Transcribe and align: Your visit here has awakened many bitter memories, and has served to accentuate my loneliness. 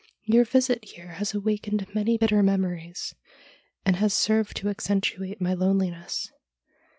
Your 0.23 0.45
visit 0.45 0.83
here 0.83 1.09
has 1.19 1.35
awakened 1.35 1.93
many 1.93 2.17
bitter 2.17 2.41
memories, 2.41 3.13
and 3.85 3.97
has 3.97 4.15
served 4.15 4.57
to 4.57 4.69
accentuate 4.69 5.39
my 5.39 5.53
loneliness. 5.53 6.31